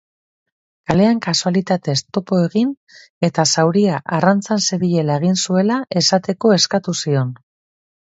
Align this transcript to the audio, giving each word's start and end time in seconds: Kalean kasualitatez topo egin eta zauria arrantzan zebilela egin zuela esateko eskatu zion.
Kalean 0.91 1.19
kasualitatez 1.25 1.95
topo 2.17 2.39
egin 2.47 2.73
eta 3.29 3.47
zauria 3.57 4.01
arrantzan 4.19 4.67
zebilela 4.71 5.23
egin 5.25 5.41
zuela 5.47 5.81
esateko 6.05 6.59
eskatu 6.61 7.01
zion. 7.07 7.35